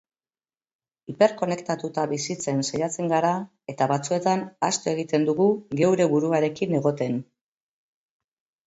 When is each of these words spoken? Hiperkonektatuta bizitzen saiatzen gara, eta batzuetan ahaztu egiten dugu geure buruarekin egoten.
Hiperkonektatuta 1.11 2.05
bizitzen 2.13 2.65
saiatzen 2.69 3.11
gara, 3.13 3.35
eta 3.75 3.89
batzuetan 3.93 4.43
ahaztu 4.49 4.93
egiten 4.97 5.29
dugu 5.31 5.51
geure 5.85 6.11
buruarekin 6.17 6.79
egoten. 6.83 7.25